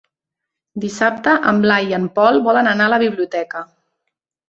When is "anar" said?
2.75-2.91